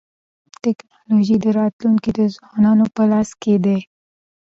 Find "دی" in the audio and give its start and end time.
3.65-3.79